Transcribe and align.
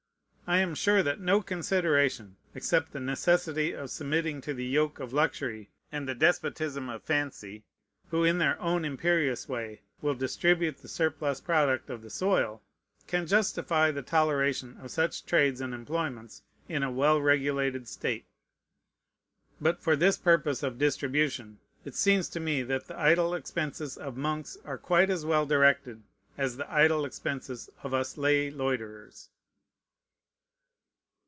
I 0.47 0.57
am 0.57 0.75
sure 0.75 1.01
that 1.01 1.21
no 1.21 1.41
consideration, 1.41 2.35
except 2.53 2.91
the 2.91 2.99
necessity 2.99 3.71
of 3.71 3.89
submitting 3.89 4.41
to 4.41 4.53
the 4.53 4.65
yoke 4.65 4.99
of 4.99 5.13
luxury 5.13 5.69
and 5.93 6.05
the 6.09 6.13
despotism 6.13 6.89
of 6.89 7.03
fancy, 7.03 7.63
who 8.09 8.25
in 8.25 8.37
their 8.37 8.59
own 8.59 8.83
imperious 8.83 9.47
way 9.47 9.79
will 10.01 10.13
distribute 10.13 10.79
the 10.79 10.89
surplus 10.89 11.39
product 11.39 11.89
of 11.89 12.01
the 12.01 12.09
soil, 12.09 12.61
can 13.07 13.27
justify 13.27 13.91
the 13.91 14.01
toleration 14.01 14.75
of 14.81 14.91
such 14.91 15.25
trades 15.25 15.61
and 15.61 15.73
employments 15.73 16.43
in 16.67 16.83
a 16.83 16.91
well 16.91 17.21
regulated 17.21 17.87
state. 17.87 18.25
But 19.61 19.79
for 19.81 19.95
this 19.95 20.17
purpose 20.17 20.63
of 20.63 20.77
distribution, 20.77 21.59
it 21.85 21.95
seems 21.95 22.27
to 22.27 22.41
me 22.41 22.61
that 22.63 22.87
the 22.87 22.99
idle 22.99 23.33
expenses 23.35 23.95
of 23.95 24.17
monks 24.17 24.57
are 24.65 24.77
quite 24.77 25.09
as 25.09 25.25
well 25.25 25.45
directed 25.45 26.03
as 26.37 26.57
the 26.57 26.69
idle 26.69 27.05
expenses 27.05 27.69
of 27.83 27.93
us 27.93 28.17
lay 28.17 28.49
loiterers. 28.51 29.29